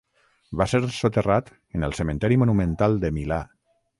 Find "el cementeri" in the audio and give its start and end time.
1.89-2.39